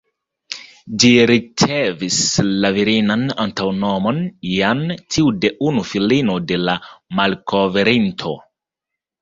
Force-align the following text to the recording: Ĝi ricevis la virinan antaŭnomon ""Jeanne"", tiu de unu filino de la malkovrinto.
Ĝi 1.01 1.09
ricevis 1.31 2.17
la 2.63 2.71
virinan 2.77 3.25
antaŭnomon 3.45 4.19
""Jeanne"", 4.55 4.97
tiu 5.17 5.31
de 5.45 5.53
unu 5.73 5.85
filino 5.91 6.39
de 6.53 6.61
la 6.67 6.79
malkovrinto. 7.21 8.35